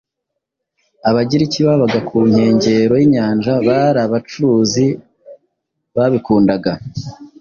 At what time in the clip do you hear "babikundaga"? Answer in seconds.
5.95-6.73